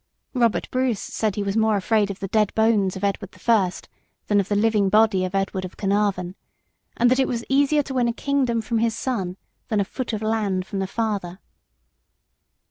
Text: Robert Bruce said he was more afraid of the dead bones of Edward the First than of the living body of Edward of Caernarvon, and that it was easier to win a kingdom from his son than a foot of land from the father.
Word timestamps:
Robert 0.33 0.67
Bruce 0.71 0.99
said 0.99 1.35
he 1.35 1.43
was 1.43 1.55
more 1.55 1.77
afraid 1.77 2.09
of 2.09 2.19
the 2.19 2.27
dead 2.27 2.51
bones 2.55 2.95
of 2.95 3.03
Edward 3.03 3.33
the 3.33 3.37
First 3.39 3.87
than 4.25 4.39
of 4.39 4.49
the 4.49 4.55
living 4.55 4.89
body 4.89 5.23
of 5.25 5.35
Edward 5.35 5.63
of 5.63 5.77
Caernarvon, 5.77 6.33
and 6.97 7.11
that 7.11 7.19
it 7.19 7.27
was 7.27 7.45
easier 7.49 7.83
to 7.83 7.93
win 7.93 8.07
a 8.07 8.11
kingdom 8.11 8.61
from 8.63 8.79
his 8.79 8.95
son 8.95 9.37
than 9.67 9.79
a 9.79 9.85
foot 9.85 10.11
of 10.11 10.23
land 10.23 10.65
from 10.65 10.79
the 10.79 10.87
father. 10.87 11.37